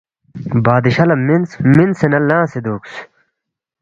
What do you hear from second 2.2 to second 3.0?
لانگسے دوکس